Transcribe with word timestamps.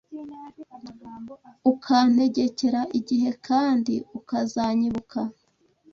Ukantegekera 1.71 2.81
igihe 2.99 3.29
kandi 3.47 3.93
ukazanyibuka. 4.19 5.19